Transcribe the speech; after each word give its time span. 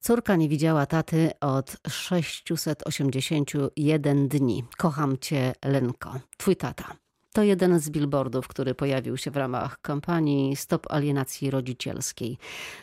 Córka 0.00 0.36
nie 0.36 0.48
widziała 0.48 0.86
taty 0.86 1.30
od 1.40 1.76
681 1.88 4.28
dni. 4.28 4.64
Kocham 4.78 5.18
cię, 5.18 5.52
Lenko. 5.64 6.20
Twój 6.36 6.56
tata. 6.56 6.96
To 7.32 7.42
jeden 7.42 7.80
z 7.80 7.90
billboardów, 7.90 8.48
który 8.48 8.74
pojawił 8.74 9.16
się 9.16 9.30
w 9.30 9.36
ramach 9.36 9.80
kampanii 9.80 10.56
Stop 10.56 10.86
Alienacji 10.90 11.50
Rodzicielskiej. 11.50 12.38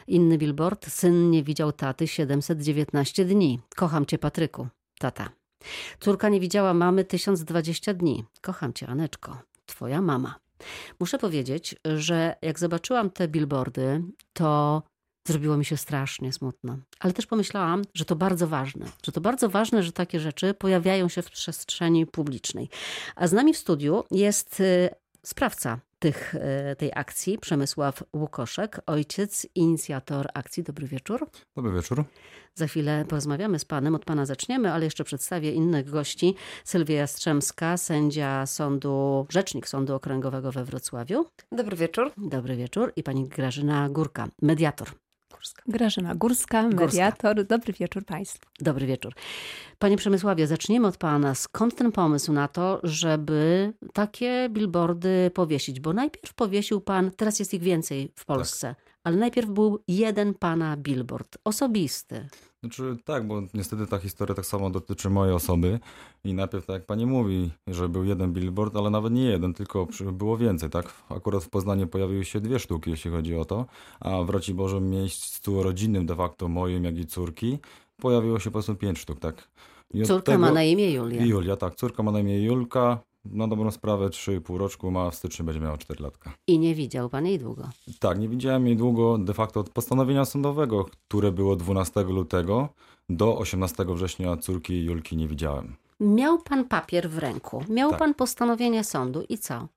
Inny 0.07 0.37
billboard. 0.37 0.87
Syn 0.87 1.31
nie 1.31 1.43
widział 1.43 1.71
taty 1.71 2.07
719 2.07 3.25
dni. 3.25 3.59
Kocham 3.75 4.05
cię, 4.05 4.17
Patryku. 4.17 4.67
Tata. 4.99 5.29
Córka 5.99 6.29
nie 6.29 6.39
widziała 6.39 6.73
mamy 6.73 7.05
1020 7.05 7.93
dni. 7.93 8.23
Kocham 8.41 8.73
cię, 8.73 8.87
Aneczko. 8.87 9.37
Twoja 9.65 10.01
mama. 10.01 10.35
Muszę 10.99 11.17
powiedzieć, 11.17 11.75
że 11.95 12.35
jak 12.41 12.59
zobaczyłam 12.59 13.09
te 13.09 13.27
billboardy, 13.27 14.03
to 14.33 14.83
zrobiło 15.27 15.57
mi 15.57 15.65
się 15.65 15.77
strasznie 15.77 16.33
smutno. 16.33 16.77
Ale 16.99 17.13
też 17.13 17.25
pomyślałam, 17.25 17.81
że 17.93 18.05
to 18.05 18.15
bardzo 18.15 18.47
ważne, 18.47 18.85
że 19.05 19.11
to 19.11 19.21
bardzo 19.21 19.49
ważne, 19.49 19.83
że 19.83 19.91
takie 19.91 20.19
rzeczy 20.19 20.53
pojawiają 20.53 21.09
się 21.09 21.21
w 21.21 21.31
przestrzeni 21.31 22.05
publicznej. 22.05 22.69
A 23.15 23.27
z 23.27 23.33
nami 23.33 23.53
w 23.53 23.57
studiu 23.57 24.03
jest 24.11 24.59
y, 24.59 24.89
sprawca 25.23 25.79
tych, 25.99 26.35
y, 26.35 26.75
tej 26.75 26.91
akcji, 26.95 27.37
Przemysław 27.37 28.03
Łukoszek, 28.13 28.81
ojciec, 28.85 29.47
inicjator 29.55 30.27
akcji. 30.33 30.63
Dobry 30.63 30.87
wieczór. 30.87 31.29
Dobry 31.55 31.71
wieczór. 31.71 32.03
Za 32.55 32.67
chwilę 32.67 33.05
porozmawiamy 33.09 33.59
z 33.59 33.65
panem, 33.65 33.95
od 33.95 34.05
pana 34.05 34.25
zaczniemy, 34.25 34.73
ale 34.73 34.85
jeszcze 34.85 35.03
przedstawię 35.03 35.51
innych 35.51 35.89
gości. 35.89 36.35
Sylwia 36.65 36.95
Jastrzębska, 36.95 37.77
sędzia 37.77 38.45
sądu, 38.45 39.25
rzecznik 39.29 39.67
Sądu 39.67 39.95
Okręgowego 39.95 40.51
we 40.51 40.65
Wrocławiu. 40.65 41.25
Dobry 41.51 41.77
wieczór. 41.77 42.11
Dobry 42.17 42.55
wieczór. 42.55 42.93
I 42.95 43.03
pani 43.03 43.27
Grażyna 43.27 43.89
Górka, 43.89 44.27
mediator. 44.41 44.87
Górska. 45.37 45.63
Grażyna 45.67 46.15
Górska, 46.15 46.63
mediator. 46.63 47.35
Górska. 47.35 47.55
Dobry 47.55 47.73
wieczór 47.73 48.05
Państwu. 48.05 48.45
Dobry 48.59 48.87
wieczór. 48.87 49.13
Panie 49.79 49.97
Przemysławie, 49.97 50.47
zaczniemy 50.47 50.87
od 50.87 50.97
Pana. 50.97 51.35
Skąd 51.35 51.75
ten 51.75 51.91
pomysł 51.91 52.33
na 52.33 52.47
to, 52.47 52.79
żeby 52.83 53.73
takie 53.93 54.49
billboardy 54.49 55.31
powiesić? 55.33 55.79
Bo 55.79 55.93
najpierw 55.93 56.33
powiesił 56.33 56.81
Pan, 56.81 57.11
teraz 57.11 57.39
jest 57.39 57.53
ich 57.53 57.61
więcej 57.61 58.11
w 58.15 58.25
Polsce, 58.25 58.67
tak. 58.67 58.95
ale 59.03 59.17
najpierw 59.17 59.49
był 59.49 59.83
jeden 59.87 60.33
Pana 60.33 60.77
billboard, 60.77 61.37
osobisty. 61.43 62.27
Znaczy 62.63 62.97
tak, 63.05 63.27
bo 63.27 63.41
niestety 63.53 63.87
ta 63.87 63.97
historia 63.99 64.35
tak 64.35 64.45
samo 64.45 64.69
dotyczy 64.69 65.09
mojej 65.09 65.33
osoby 65.35 65.79
i 66.23 66.33
najpierw 66.33 66.65
tak 66.65 66.73
jak 66.73 66.85
pani 66.85 67.05
mówi, 67.05 67.51
że 67.67 67.89
był 67.89 68.03
jeden 68.03 68.33
billboard, 68.33 68.75
ale 68.75 68.89
nawet 68.89 69.13
nie 69.13 69.23
jeden, 69.23 69.53
tylko 69.53 69.87
było 70.13 70.37
więcej, 70.37 70.69
tak? 70.69 70.93
Akurat 71.09 71.43
w 71.43 71.49
Poznaniu 71.49 71.87
pojawiły 71.87 72.25
się 72.25 72.41
dwie 72.41 72.59
sztuki, 72.59 72.89
jeśli 72.91 73.11
chodzi 73.11 73.35
o 73.35 73.45
to, 73.45 73.65
a 73.99 74.23
w 74.23 74.29
Raciborzu 74.29 74.81
miejscu 74.81 75.63
rodzinnym 75.63 76.05
de 76.05 76.15
facto 76.15 76.47
moim, 76.47 76.83
jak 76.83 76.97
i 76.97 77.05
córki 77.05 77.59
pojawiło 78.01 78.39
się 78.39 78.49
po 78.49 78.53
prostu 78.53 78.75
pięć 78.75 78.99
sztuk, 78.99 79.19
tak? 79.19 79.49
córka 80.05 80.31
tego... 80.31 80.39
ma 80.39 80.51
na 80.51 80.63
imię 80.63 80.91
Julia. 80.91 81.25
Julia, 81.25 81.57
tak. 81.57 81.75
Córka 81.75 82.03
ma 82.03 82.11
na 82.11 82.19
imię 82.19 82.43
Julka 82.43 82.99
na 83.25 83.47
dobrą 83.47 83.71
sprawę 83.71 84.07
3,5 84.09 84.57
roczku 84.57 84.91
ma, 84.91 85.11
w 85.11 85.15
styczniu 85.15 85.45
będzie 85.45 85.61
miała 85.61 85.77
4 85.77 86.03
latka. 86.03 86.33
I 86.47 86.59
nie 86.59 86.75
widział 86.75 87.09
pan 87.09 87.25
jej 87.25 87.39
długo? 87.39 87.69
Tak, 87.99 88.19
nie 88.19 88.29
widziałem 88.29 88.67
jej 88.67 88.75
długo 88.75 89.17
de 89.17 89.33
facto 89.33 89.59
od 89.59 89.69
postanowienia 89.69 90.25
sądowego, 90.25 90.85
które 90.85 91.31
było 91.31 91.55
12 91.55 92.03
lutego 92.03 92.69
do 93.09 93.37
18 93.37 93.85
września 93.85 94.37
córki 94.37 94.85
Julki 94.85 95.17
nie 95.17 95.27
widziałem. 95.27 95.75
Miał 95.99 96.41
pan 96.41 96.65
papier 96.65 97.09
w 97.09 97.17
ręku, 97.17 97.63
miał 97.69 97.89
tak. 97.89 97.99
pan 97.99 98.13
postanowienie 98.13 98.83
sądu 98.83 99.23
i 99.29 99.37
co? 99.37 99.67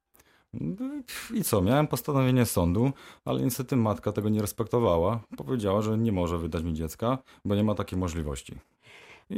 I 1.35 1.45
co, 1.45 1.63
miałem 1.63 1.87
postanowienie 1.87 2.47
sądu, 2.47 2.91
ale 3.25 3.43
niestety 3.43 3.77
matka 3.77 4.13
tego 4.13 4.29
nie 4.29 4.41
respektowała. 4.41 5.21
Powiedziała, 5.37 5.83
że 5.83 5.99
nie 5.99 6.13
może 6.13 6.39
wydać 6.39 6.65
mi 6.65 6.75
dziecka, 6.75 7.19
bo 7.45 7.55
nie 7.55 7.65
ma 7.65 7.75
takiej 7.75 7.99
możliwości. 7.99 8.55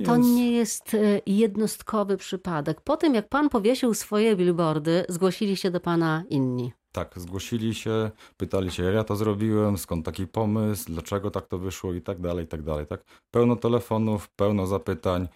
To 0.05 0.17
nie 0.17 0.53
jest 0.53 0.95
e, 0.95 0.98
jednostkowy 1.27 2.17
przypadek. 2.17 2.81
Po 2.81 2.97
tym, 2.97 3.15
jak 3.15 3.29
pan 3.29 3.48
powiesił 3.48 3.95
swoje 3.95 4.36
billboardy, 4.36 5.05
zgłosili 5.08 5.57
się 5.57 5.70
do 5.70 5.80
pana 5.80 6.25
inni. 6.29 6.73
Tak, 6.92 7.14
zgłosili 7.17 7.75
się, 7.75 8.11
pytali 8.36 8.70
się, 8.70 8.83
jak 8.83 8.95
ja 8.95 9.05
to 9.05 9.17
zrobiłem, 9.17 9.79
skąd 9.79 10.05
taki 10.07 10.27
pomysł, 10.27 10.85
dlaczego 10.86 11.31
tak 11.31 11.47
to 11.47 11.58
wyszło 11.58 11.92
i 11.92 12.02
tak 12.02 12.20
dalej, 12.20 12.45
i 12.45 12.48
tak 12.48 12.63
dalej. 12.63 12.86
Tak? 12.86 13.05
Pełno 13.31 13.57
telefonów, 13.57 14.29
pełno 14.29 14.67
zapytań. 14.67 15.29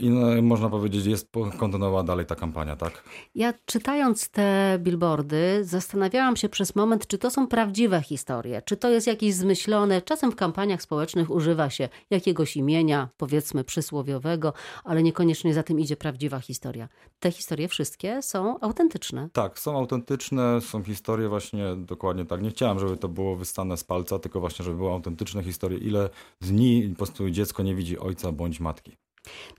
I 0.00 0.10
no, 0.10 0.42
można 0.42 0.70
powiedzieć, 0.70 1.06
jest 1.06 1.28
kontynuowana 1.58 2.06
dalej 2.06 2.26
ta 2.26 2.34
kampania, 2.34 2.76
tak? 2.76 3.04
Ja 3.34 3.54
czytając 3.64 4.30
te 4.30 4.78
billboardy, 4.82 5.64
zastanawiałam 5.64 6.36
się 6.36 6.48
przez 6.48 6.76
moment, 6.76 7.06
czy 7.06 7.18
to 7.18 7.30
są 7.30 7.46
prawdziwe 7.46 8.02
historie, 8.02 8.62
czy 8.62 8.76
to 8.76 8.90
jest 8.90 9.06
jakieś 9.06 9.34
zmyślone. 9.34 10.02
Czasem 10.02 10.32
w 10.32 10.36
kampaniach 10.36 10.82
społecznych 10.82 11.30
używa 11.30 11.70
się 11.70 11.88
jakiegoś 12.10 12.56
imienia, 12.56 13.08
powiedzmy 13.16 13.64
przysłowiowego, 13.64 14.52
ale 14.84 15.02
niekoniecznie 15.02 15.54
za 15.54 15.62
tym 15.62 15.80
idzie 15.80 15.96
prawdziwa 15.96 16.40
historia. 16.40 16.88
Te 17.20 17.30
historie 17.32 17.68
wszystkie 17.68 18.22
są 18.22 18.60
autentyczne. 18.60 19.28
Tak, 19.32 19.58
są 19.58 19.78
autentyczne, 19.78 20.60
są 20.60 20.82
historie 20.82 21.28
właśnie 21.28 21.64
dokładnie 21.76 22.24
tak. 22.24 22.42
Nie 22.42 22.50
chciałam, 22.50 22.78
żeby 22.78 22.96
to 22.96 23.08
było 23.08 23.36
wystane 23.36 23.76
z 23.76 23.84
palca, 23.84 24.18
tylko 24.18 24.40
właśnie, 24.40 24.64
żeby 24.64 24.76
były 24.76 24.90
autentyczne 24.90 25.42
historie, 25.42 25.78
ile 25.78 26.10
dni 26.40 26.88
po 26.90 26.96
prostu 26.96 27.30
dziecko 27.30 27.62
nie 27.62 27.74
widzi 27.74 27.98
ojca 27.98 28.32
bądź 28.32 28.60
matki. 28.60 28.96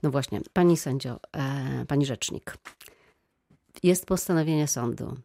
No 0.02 0.10
właśnie, 0.10 0.40
pani 0.52 0.76
sędzio, 0.76 1.20
e, 1.32 1.84
pani 1.88 2.06
rzecznik. 2.06 2.56
Jest 3.82 4.06
postanowienie 4.06 4.68
sądu. 4.68 5.16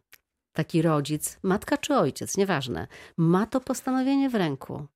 Taki 0.52 0.82
rodzic, 0.82 1.38
matka 1.42 1.76
czy 1.76 1.96
ojciec, 1.96 2.36
nieważne, 2.36 2.86
ma 3.16 3.46
to 3.46 3.60
postanowienie 3.60 4.30
w 4.30 4.34
ręku. 4.34 4.86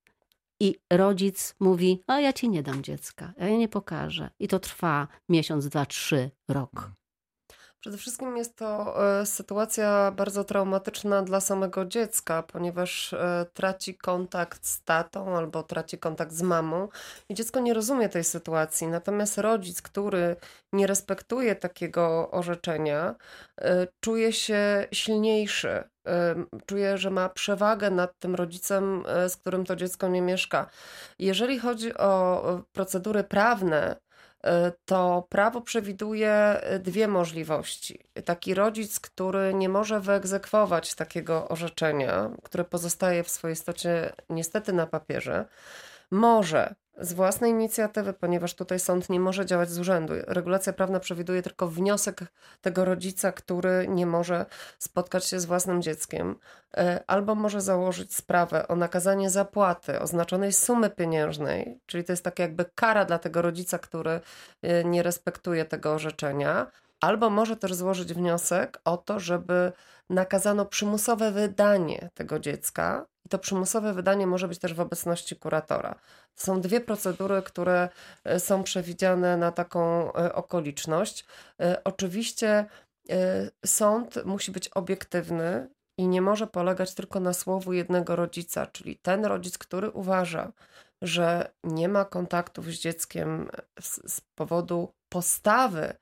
I 0.61 0.79
rodzic 0.93 1.55
mówi: 1.61 2.03
A 2.07 2.21
ja 2.21 2.33
ci 2.33 2.49
nie 2.49 2.63
dam 2.63 2.83
dziecka, 2.83 3.33
ja 3.39 3.49
nie 3.49 3.69
pokażę. 3.69 4.31
I 4.39 4.49
to 4.49 4.59
trwa 4.59 5.09
miesiąc, 5.29 5.69
dwa, 5.69 5.87
trzy, 5.87 6.31
rok. 6.49 6.91
Przede 7.83 7.99
wszystkim 7.99 8.37
jest 8.37 8.57
to 8.57 8.95
e, 9.21 9.27
sytuacja 9.27 10.11
bardzo 10.11 10.45
traumatyczna 10.45 11.23
dla 11.23 11.41
samego 11.41 11.85
dziecka, 11.85 12.43
ponieważ 12.43 13.13
e, 13.13 13.47
traci 13.55 13.95
kontakt 13.95 14.67
z 14.67 14.83
tatą 14.85 15.37
albo 15.37 15.63
traci 15.63 15.99
kontakt 15.99 16.33
z 16.33 16.43
mamą 16.43 16.89
i 17.29 17.35
dziecko 17.35 17.61
nie 17.61 17.75
rozumie 17.75 18.09
tej 18.09 18.25
sytuacji. 18.25 18.87
Natomiast 18.87 19.39
rodzic, 19.39 19.83
który 19.83 20.37
nie 20.73 20.87
respektuje 20.87 21.57
takiego 21.57 22.31
orzeczenia, 22.31 23.15
e, 23.61 23.87
czuje 24.01 24.33
się 24.33 24.87
silniejszy, 24.93 25.85
czuje, 26.67 26.99
że 26.99 27.11
ma 27.11 27.29
przewagę 27.29 27.91
nad 27.91 28.19
tym 28.19 28.35
rodzicem, 28.35 29.05
z 29.29 29.37
którym 29.37 29.65
to 29.65 29.77
dziecko 29.77 30.09
nie 30.09 30.23
mieszka. 30.23 30.71
Jeżeli 31.19 31.59
chodzi 31.59 31.95
o 31.95 32.43
procedury 32.73 33.25
prawne, 33.25 33.97
to 34.85 35.27
prawo 35.29 35.61
przewiduje 35.61 36.33
e, 36.33 36.79
dwie 36.79 37.09
możliwości. 37.09 38.05
Taki 38.25 38.55
rodzic, 38.55 39.01
który 39.01 39.55
nie 39.55 39.69
może 39.69 40.01
wyegzekwować 40.01 40.95
takiego 40.95 41.49
orzeczenia, 41.49 42.31
które 42.43 42.65
pozostaje 42.65 43.25
w 43.25 43.31
swojej 43.31 43.53
istocie 43.53 44.13
niestety 44.31 44.73
na 44.73 44.87
papierze, 44.87 45.47
może 46.11 46.75
z 46.99 47.13
własnej 47.13 47.51
inicjatywy, 47.51 48.13
ponieważ 48.13 48.55
tutaj 48.55 48.81
sąd 48.81 49.11
nie 49.11 49.21
może 49.21 49.47
działać 49.47 49.71
z 49.71 49.79
urzędu. 49.79 50.15
Regulacja 50.27 50.73
prawna 50.73 51.01
przewiduje 51.01 51.43
tylko 51.43 51.69
wniosek 51.69 52.21
tego 52.61 52.85
rodzica, 52.85 53.33
który 53.33 53.87
nie 53.89 54.07
może 54.07 54.47
spotkać 54.79 55.27
się 55.27 55.41
z 55.41 55.45
własnym 55.45 55.83
dzieckiem, 55.83 56.37
e, 56.77 57.05
albo 57.07 57.35
może 57.35 57.61
założyć 57.61 58.15
sprawę 58.15 58.69
o 58.69 58.77
nakazanie 58.77 59.31
zapłaty 59.31 60.01
oznaczonej 60.01 60.53
sumy 60.53 60.91
pieniężnej, 60.91 61.81
czyli 61.87 62.05
to 62.05 62.13
jest 62.13 62.25
tak 62.25 62.39
jakby 62.39 62.65
kara 62.75 63.05
dla 63.05 63.19
tego 63.19 63.43
rodzica, 63.43 63.79
który 63.79 64.21
e, 64.63 64.85
nie 64.85 65.03
respektuje 65.03 65.65
tego 65.65 65.93
orzeczenia, 65.93 66.67
albo 67.03 67.31
może 67.31 67.57
też 67.57 67.75
złożyć 67.75 68.15
wniosek 68.15 68.81
o 68.85 68.97
to, 68.97 69.21
żeby 69.21 69.73
nakazano 70.11 70.67
przymusowe 70.67 71.33
wydanie 71.33 72.11
tego 72.15 72.39
dziecka 72.39 73.07
i 73.27 73.29
to 73.29 73.39
przymusowe 73.39 73.93
wydanie 73.93 74.27
może 74.27 74.49
być 74.49 74.59
też 74.59 74.75
w 74.75 74.81
obecności 74.81 75.37
kuratora. 75.37 75.95
To 76.35 76.45
są 76.45 76.61
dwie 76.61 76.81
procedury, 76.81 77.43
które 77.43 77.89
e, 78.25 78.41
są 78.41 78.63
przewidziane 78.63 79.37
na 79.37 79.53
taką 79.53 80.13
e, 80.13 80.35
okoliczność. 80.35 81.25
E, 81.61 81.85
oczywiście 81.85 82.67
sąd 83.67 84.25
musi 84.25 84.53
być 84.53 84.69
obiektywny 84.69 85.69
i 85.99 86.09
nie 86.09 86.23
może 86.23 86.47
polegać 86.47 86.95
tylko 86.95 87.21
na 87.21 87.33
słowu 87.33 87.73
jednego 87.73 88.17
rodzica, 88.17 88.67
czyli 88.67 88.97
ten 88.97 89.25
rodzic, 89.25 89.59
który 89.59 89.91
uważa, 89.91 90.53
że 91.03 91.53
nie 91.65 91.89
ma 91.89 92.05
kontaktów 92.05 92.67
z 92.67 92.79
dzieckiem 92.79 93.51
z, 93.81 94.13
z 94.13 94.21
powodu 94.21 94.95
postawy 95.09 95.95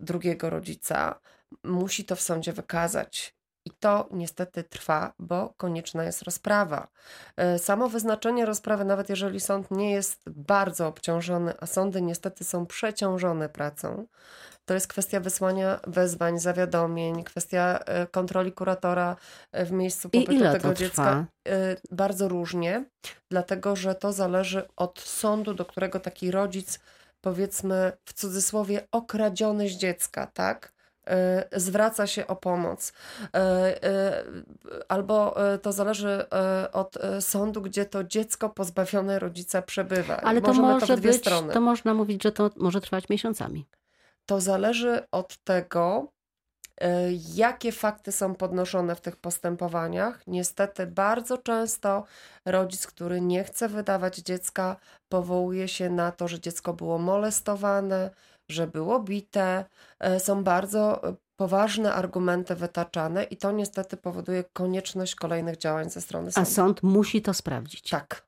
drugiego 0.00 0.50
rodzica, 0.50 1.20
musi 1.64 2.04
to 2.04 2.16
w 2.16 2.20
sądzie 2.20 2.52
wykazać. 2.52 3.36
I 3.64 3.70
to 3.70 4.08
niestety 4.10 4.64
trwa, 4.64 5.12
bo 5.18 5.54
konieczna 5.56 6.04
jest 6.04 6.22
rozprawa. 6.22 6.88
E, 7.36 7.58
samo 7.58 7.88
wyznaczenie 7.88 8.46
rozprawy, 8.46 8.84
nawet 8.84 9.08
jeżeli 9.08 9.40
sąd 9.40 9.70
nie 9.70 9.90
jest 9.90 10.30
bardzo 10.30 10.86
obciążony, 10.86 11.54
a 11.60 11.66
sądy 11.66 12.02
niestety 12.02 12.44
są 12.44 12.66
przeciążone 12.66 13.48
pracą, 13.48 14.06
to 14.64 14.74
jest 14.74 14.88
kwestia 14.88 15.20
wysłania 15.20 15.80
wezwań, 15.86 16.38
zawiadomień, 16.38 17.24
kwestia 17.24 17.78
e, 17.78 18.06
kontroli 18.06 18.52
kuratora 18.52 19.16
w 19.52 19.70
miejscu 19.70 20.10
pobytu 20.10 20.52
tego 20.52 20.74
dziecka. 20.74 21.26
Bardzo 21.90 22.28
różnie, 22.28 22.84
dlatego 23.30 23.76
że 23.76 23.94
to 23.94 24.12
zależy 24.12 24.68
od 24.76 25.00
sądu, 25.00 25.54
do 25.54 25.64
którego 25.64 26.00
taki 26.00 26.30
rodzic, 26.30 26.80
powiedzmy 27.20 27.92
w 28.04 28.12
cudzysłowie, 28.12 28.88
okradziony 28.92 29.68
z 29.68 29.72
dziecka, 29.72 30.26
tak? 30.26 30.76
e, 31.06 31.48
zwraca 31.60 32.06
się 32.06 32.26
o 32.26 32.36
pomoc. 32.36 32.92
E, 33.34 33.38
e, 33.84 34.24
Albo 34.88 35.36
to 35.62 35.72
zależy 35.72 36.24
od 36.72 36.98
sądu, 37.20 37.62
gdzie 37.62 37.84
to 37.84 38.04
dziecko 38.04 38.50
pozbawione 38.50 39.18
rodzica 39.18 39.62
przebywa. 39.62 40.16
Ale 40.16 40.40
to 40.40 40.46
Możemy 40.48 40.68
może 40.68 40.96
dwie 40.96 41.10
być, 41.10 41.20
strony. 41.20 41.52
to 41.52 41.60
można 41.60 41.94
mówić, 41.94 42.22
że 42.22 42.32
to 42.32 42.50
może 42.56 42.80
trwać 42.80 43.08
miesiącami. 43.08 43.66
To 44.26 44.40
zależy 44.40 45.02
od 45.10 45.36
tego, 45.44 46.12
jakie 47.34 47.72
fakty 47.72 48.12
są 48.12 48.34
podnoszone 48.34 48.94
w 48.94 49.00
tych 49.00 49.16
postępowaniach. 49.16 50.20
Niestety, 50.26 50.86
bardzo 50.86 51.38
często 51.38 52.04
rodzic, 52.44 52.86
który 52.86 53.20
nie 53.20 53.44
chce 53.44 53.68
wydawać 53.68 54.16
dziecka, 54.16 54.76
powołuje 55.08 55.68
się 55.68 55.90
na 55.90 56.12
to, 56.12 56.28
że 56.28 56.40
dziecko 56.40 56.72
było 56.74 56.98
molestowane, 56.98 58.10
że 58.48 58.66
było 58.66 59.00
bite. 59.00 59.64
E, 59.98 60.20
Są 60.20 60.44
bardzo 60.44 61.08
e, 61.08 61.14
poważne 61.36 61.94
argumenty 61.94 62.54
wytaczane, 62.54 63.24
i 63.24 63.36
to 63.36 63.52
niestety 63.52 63.96
powoduje 63.96 64.44
konieczność 64.44 65.14
kolejnych 65.14 65.56
działań 65.56 65.90
ze 65.90 66.00
strony 66.00 66.28
A 66.28 66.32
sądu. 66.32 66.50
sąd 66.50 66.82
musi 66.82 67.22
to 67.22 67.34
sprawdzić. 67.34 67.90
Tak. 67.90 68.25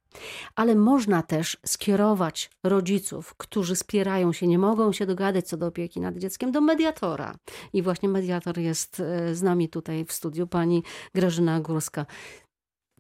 Ale 0.55 0.75
można 0.75 1.23
też 1.23 1.57
skierować 1.67 2.51
rodziców, 2.65 3.35
którzy 3.35 3.77
spierają 3.77 4.33
się, 4.33 4.47
nie 4.47 4.59
mogą 4.59 4.93
się 4.93 5.07
dogadać 5.07 5.49
co 5.49 5.57
do 5.57 5.67
opieki 5.67 6.01
nad 6.01 6.17
dzieckiem, 6.17 6.53
do 6.53 6.61
mediatora. 6.61 7.35
I 7.73 7.83
właśnie 7.83 8.09
mediator 8.09 8.59
jest 8.59 9.01
e, 9.01 9.35
z 9.35 9.43
nami 9.43 9.69
tutaj 9.69 10.05
w 10.05 10.13
studiu, 10.13 10.47
pani 10.47 10.83
Grażyna 11.15 11.61
Górska. 11.61 12.07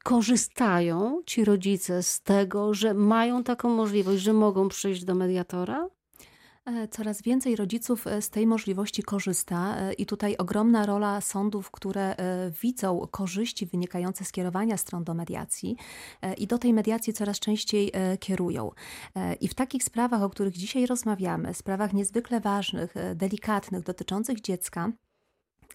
Korzystają 0.04 1.22
ci 1.26 1.44
rodzice 1.44 2.02
z 2.02 2.22
tego, 2.22 2.74
że 2.74 2.94
mają 2.94 3.44
taką 3.44 3.68
możliwość, 3.68 4.22
że 4.22 4.32
mogą 4.32 4.68
przyjść 4.68 5.04
do 5.04 5.14
mediatora? 5.14 5.88
E, 6.68 6.88
Coraz 6.88 7.22
więcej 7.22 7.56
rodziców 7.56 8.06
e, 8.06 8.22
z 8.22 8.30
tej 8.30 8.46
możliwości 8.46 9.02
korzysta 9.02 9.76
e, 9.76 9.92
i 9.92 10.06
tutaj 10.06 10.36
ogromna 10.36 10.86
rola 10.86 11.20
sądów, 11.20 11.70
które 11.70 12.14
widzą 12.62 13.06
korzyści 13.10 13.66
wynikające 13.66 14.24
z 14.24 14.32
kierowania 14.32 14.76
stron 14.76 15.04
do 15.04 15.14
mediacji 15.14 15.76
i 16.38 16.46
do 16.46 16.58
tej 16.58 16.72
mediacji 16.72 17.12
coraz 17.12 17.38
częściej 17.38 17.92
kierują. 18.20 18.70
I 19.40 19.48
w 19.48 19.54
takich 19.54 19.84
sprawach, 19.84 20.22
o 20.22 20.30
których 20.30 20.54
dzisiaj 20.54 20.86
rozmawiamy, 20.86 21.54
sprawach 21.54 21.92
niezwykle 21.92 22.40
ważnych, 22.40 22.94
delikatnych, 23.14 23.82
dotyczących 23.82 24.40
dziecka, 24.40 24.92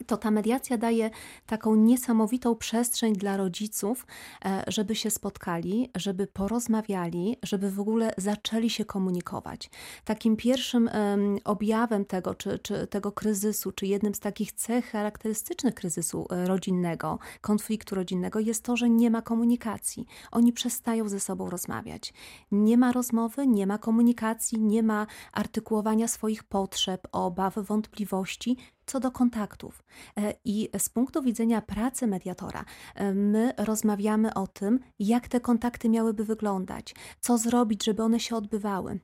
to 0.05 0.17
ta 0.17 0.31
mediacja 0.31 0.77
daje 0.77 1.09
taką 1.45 1.75
niesamowitą 1.75 2.55
przestrzeń 2.55 3.13
dla 3.13 3.37
rodziców, 3.37 4.05
e, 4.45 4.63
żeby 4.67 4.95
się 4.95 5.09
spotkali, 5.09 5.89
żeby 5.95 6.27
porozmawiali, 6.27 7.37
żeby 7.43 7.71
w 7.71 7.79
ogóle 7.79 8.13
zaczęli 8.17 8.69
się 8.69 8.85
komunikować. 8.85 9.69
Takim 10.05 10.35
pierwszym 10.35 10.87
em, 10.87 11.37
objawem 11.43 12.05
tego, 12.05 12.35
czy, 12.35 12.59
czy 12.59 12.87
tego 12.87 13.11
kryzysu, 13.11 13.71
czy 13.71 13.87
jednym 13.87 14.15
z 14.15 14.19
takich 14.19 14.51
cech 14.51 14.85
charakterystycznych 14.85 15.73
kryzysu 15.75 16.25
e, 16.29 16.47
rodzinnego, 16.47 17.19
konfliktu 17.41 17.95
rodzinnego 17.95 18.39
jest 18.39 18.63
to, 18.63 18.77
że 18.77 18.89
nie 18.89 19.11
ma 19.11 19.21
komunikacji. 19.21 20.05
Oni 20.31 20.53
przestają 20.53 21.09
ze 21.09 21.19
sobą 21.19 21.49
rozmawiać. 21.49 22.13
Nie 22.51 22.77
ma 22.77 22.91
rozmowy, 22.91 23.47
nie 23.47 23.67
ma 23.67 23.77
komunikacji, 23.77 24.59
nie 24.59 24.83
ma 24.83 25.07
artykułowania 25.33 26.07
swoich 26.07 26.43
potrzeb, 26.43 27.07
obaw, 27.11 27.55
wątpliwości 27.55 28.57
co 28.85 28.99
do 28.99 29.11
kontaktów. 29.11 29.83
E, 30.17 30.33
I 30.45 30.69
z 30.77 30.89
punktu 30.89 31.21
widzenia 31.21 31.61
pracy 31.61 32.07
mediatora, 32.07 32.65
e, 32.95 33.13
my 33.13 33.53
rozmawiamy 33.57 34.33
o 34.33 34.47
tym, 34.47 34.79
jak 34.99 35.27
te 35.27 35.39
kontakty 35.39 35.89
miałyby 35.89 36.25
wyglądać, 36.25 36.95
co 37.19 37.37
zrobić, 37.37 37.85
żeby 37.85 38.03
one 38.03 38.19
się 38.19 38.35
odbywały. 38.35 38.99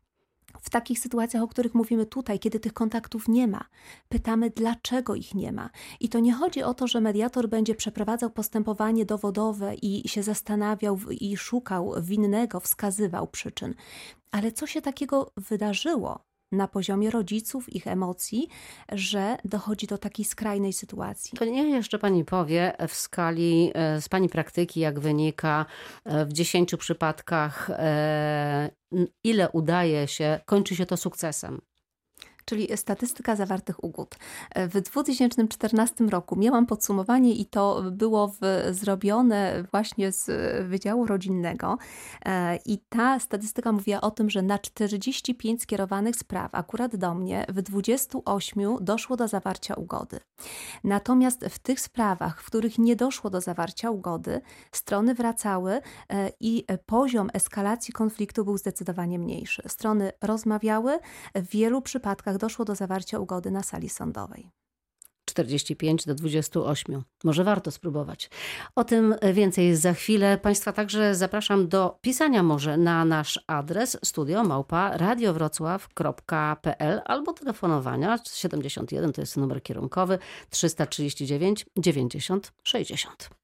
W 0.61 0.69
takich 0.69 0.99
sytuacjach, 0.99 1.43
o 1.43 1.47
których 1.47 1.73
mówimy 1.73 2.05
tutaj, 2.05 2.39
kiedy 2.39 2.59
tych 2.59 2.73
kontaktów 2.73 3.27
nie 3.27 3.47
ma, 3.47 3.65
pytamy, 4.09 4.49
dlaczego 4.49 5.15
ich 5.15 5.35
nie 5.35 5.51
ma. 5.51 5.69
I 5.99 6.09
to 6.09 6.19
nie 6.19 6.33
chodzi 6.33 6.63
o 6.63 6.73
to, 6.73 6.87
że 6.87 7.01
mediator 7.01 7.49
będzie 7.49 7.75
przeprowadzał 7.75 8.29
postępowanie 8.29 9.05
dowodowe 9.05 9.75
i 9.75 10.09
się 10.09 10.23
zastanawiał 10.23 10.99
i 11.11 11.37
szukał 11.37 11.93
winnego, 12.01 12.59
wskazywał 12.59 13.27
przyczyn. 13.27 13.73
Ale 14.31 14.51
co 14.51 14.67
się 14.67 14.81
takiego 14.81 15.31
wydarzyło 15.37 16.28
na 16.51 16.67
poziomie 16.67 17.11
rodziców, 17.11 17.73
ich 17.73 17.87
emocji, 17.87 18.47
że 18.91 19.37
dochodzi 19.45 19.87
do 19.87 19.97
takiej 19.97 20.25
skrajnej 20.25 20.73
sytuacji? 20.73 21.37
To 21.37 21.45
niech 21.45 21.69
jeszcze 21.69 21.99
pani 21.99 22.25
powie 22.25 22.73
w 22.87 22.93
skali 22.93 23.71
e, 23.73 24.01
z 24.01 24.09
pani 24.09 24.29
praktyki, 24.29 24.79
jak 24.79 24.99
wynika 24.99 25.65
e, 26.05 26.25
w 26.25 26.33
10 26.33 26.75
przypadkach, 26.75 27.69
e, 27.69 28.69
ile 29.23 29.49
udaje 29.49 30.07
się, 30.07 30.39
kończy 30.45 30.75
się 30.75 30.85
to 30.85 30.97
sukcesem. 30.97 31.61
Czyli 32.49 32.77
statystyka 32.77 33.35
zawartych 33.35 33.83
ugód. 33.83 34.15
W 34.55 34.81
2014 34.81 36.03
roku 36.03 36.35
miałam 36.35 36.65
podsumowanie 36.65 37.35
i 37.35 37.45
to 37.45 37.83
było 37.91 38.27
w, 38.27 38.39
zrobione 38.71 39.63
właśnie 39.71 40.11
z 40.11 40.29
Wydziału 40.69 41.05
Rodzinnego 41.05 41.77
E, 42.25 42.59
i 42.65 42.77
ta 42.89 43.19
statystyka 43.19 43.71
mówiła 43.71 44.01
o 44.01 44.11
tym, 44.11 44.29
że 44.29 44.41
na 44.41 44.59
45 44.59 45.61
skierowanych 45.61 46.15
spraw 46.15 46.55
akurat 46.55 46.95
do 46.95 47.15
mnie 47.15 47.45
w 47.49 47.61
28 47.61 48.77
doszło 48.81 49.15
do 49.15 49.27
zawarcia 49.27 49.73
ugody. 49.73 50.19
Natomiast 50.83 51.45
w 51.45 51.59
tych 51.59 51.79
sprawach, 51.79 52.41
w 52.41 52.45
których 52.45 52.77
nie 52.77 52.95
doszło 52.95 53.29
do 53.29 53.41
zawarcia 53.41 53.91
ugody, 53.91 54.41
strony 54.71 55.15
wracały 55.15 55.81
e, 56.09 56.31
i 56.39 56.65
poziom 56.85 57.29
eskalacji 57.33 57.93
konfliktu 57.93 58.45
był 58.45 58.57
zdecydowanie 58.57 59.19
mniejszy. 59.19 59.63
Strony 59.67 60.11
rozmawiały, 60.21 60.99
w 61.35 61.49
wielu 61.49 61.81
przypadkach 61.81 62.37
doszło 62.39 62.65
do 62.65 62.75
zawarcia 62.75 63.19
ugody 63.19 63.51
na 63.51 63.63
sali 63.63 63.89
sądowej. 63.89 64.51
45 65.29 66.05
do 66.05 66.15
28. 66.15 67.03
Może 67.23 67.43
warto 67.43 67.71
spróbować. 67.71 68.29
O 68.75 68.83
tym 68.83 69.15
więcej 69.33 69.75
za 69.75 69.93
chwilę. 69.93 70.37
Państwa 70.37 70.73
także 70.73 71.15
zapraszam 71.15 71.67
do 71.67 71.97
pisania 72.01 72.43
może 72.43 72.77
na 72.77 73.05
nasz 73.05 73.39
adres 73.47 73.97
studio 74.05 74.43
małpa 74.43 74.97
radiowrocław.pl 74.97 77.01
albo 77.05 77.33
telefonowania 77.33 78.19
71 78.33 79.13
to 79.13 79.21
jest 79.21 79.37
numer 79.37 79.63
kierunkowy 79.63 80.19
339 80.49 81.65
90 81.77 82.53
60. 82.63 83.38